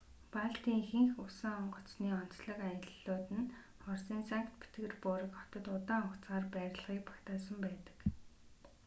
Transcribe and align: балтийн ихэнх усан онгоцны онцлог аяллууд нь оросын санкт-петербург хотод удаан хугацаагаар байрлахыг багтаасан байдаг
балтийн 0.35 0.79
ихэнх 0.83 1.15
усан 1.25 1.55
онгоцны 1.63 2.09
онцлог 2.21 2.59
аяллууд 2.69 3.27
нь 3.37 3.51
оросын 3.89 4.21
санкт-петербург 4.31 5.27
хотод 5.39 5.65
удаан 5.75 6.03
хугацаагаар 6.03 6.45
байрлахыг 6.53 6.99
багтаасан 7.07 7.57
байдаг 7.65 7.97